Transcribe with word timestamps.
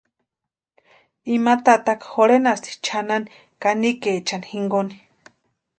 Ima 1.35 1.53
tataka 1.65 2.09
jorhenasti 2.15 2.71
chʼanani 2.85 3.29
kanikaechani 3.63 4.47
jinkoni. 4.53 4.95